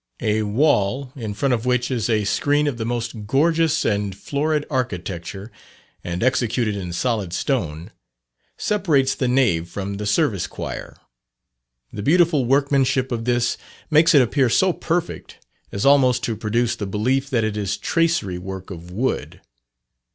A 0.23 0.41
wall, 0.41 1.13
in 1.15 1.35
front 1.35 1.53
of 1.53 1.67
which 1.67 1.91
is 1.91 2.09
a 2.09 2.23
screen 2.23 2.65
of 2.65 2.77
the 2.79 2.85
most 2.87 3.27
gorgeous 3.27 3.85
and 3.85 4.17
florid 4.17 4.65
architecture 4.67 5.51
and 6.03 6.23
executed 6.23 6.75
in 6.75 6.91
solid 6.91 7.33
stone, 7.33 7.91
separates 8.57 9.13
the 9.13 9.27
nave 9.27 9.69
from 9.69 9.97
the 9.97 10.07
service 10.07 10.47
choir. 10.47 10.97
The 11.93 12.01
beautiful 12.01 12.45
workmanship 12.45 13.11
of 13.11 13.25
this 13.25 13.57
makes 13.91 14.15
it 14.15 14.23
appear 14.23 14.49
so 14.49 14.73
perfect, 14.73 15.37
as 15.71 15.85
almost 15.85 16.23
to 16.23 16.35
produce 16.35 16.75
the 16.75 16.87
belief 16.87 17.29
that 17.29 17.43
it 17.43 17.55
is 17.55 17.77
tracery 17.77 18.39
work 18.39 18.71
of 18.71 18.89
wood. 18.89 19.39